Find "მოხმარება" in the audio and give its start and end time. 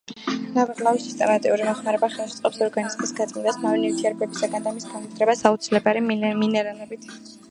1.67-2.09